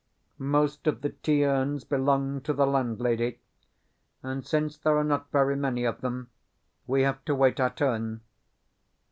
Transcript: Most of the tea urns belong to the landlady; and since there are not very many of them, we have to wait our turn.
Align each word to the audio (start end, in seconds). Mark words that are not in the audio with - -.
Most 0.39 0.87
of 0.87 1.01
the 1.03 1.09
tea 1.11 1.45
urns 1.45 1.83
belong 1.83 2.41
to 2.41 2.53
the 2.53 2.65
landlady; 2.65 3.39
and 4.23 4.43
since 4.43 4.75
there 4.75 4.97
are 4.97 5.03
not 5.03 5.29
very 5.31 5.55
many 5.55 5.83
of 5.83 6.01
them, 6.01 6.31
we 6.87 7.03
have 7.03 7.23
to 7.25 7.35
wait 7.35 7.59
our 7.59 7.69
turn. 7.69 8.21